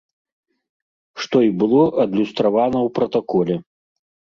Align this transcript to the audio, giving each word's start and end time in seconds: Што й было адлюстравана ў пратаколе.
Што 1.25 1.37
й 1.47 1.55
было 1.61 1.83
адлюстравана 2.07 2.77
ў 2.87 2.99
пратаколе. 3.01 3.65